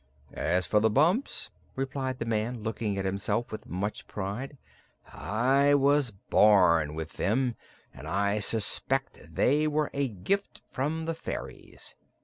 "As 0.33 0.65
for 0.65 0.79
the 0.79 0.89
bumps," 0.89 1.51
replied 1.75 2.17
the 2.17 2.25
man, 2.25 2.63
looking 2.63 2.97
at 2.97 3.05
himself 3.05 3.51
with 3.51 3.67
much 3.67 4.07
pride, 4.07 4.57
"I 5.13 5.75
was 5.75 6.09
born 6.09 6.95
with 6.95 7.17
them 7.17 7.55
and 7.93 8.07
I 8.07 8.39
suspect 8.39 9.35
they 9.35 9.67
were 9.67 9.91
a 9.93 10.07
gift 10.07 10.63
from 10.71 11.05
the 11.05 11.13
fairies. 11.13 11.93